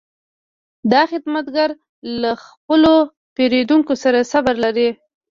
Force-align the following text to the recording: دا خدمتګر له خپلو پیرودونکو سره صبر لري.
دا 0.91 1.01
خدمتګر 1.11 1.69
له 2.21 2.31
خپلو 2.45 2.93
پیرودونکو 3.35 3.93
سره 4.03 4.19
صبر 4.31 4.55
لري. 4.63 4.89